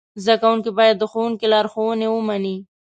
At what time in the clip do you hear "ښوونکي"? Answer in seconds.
1.11-1.45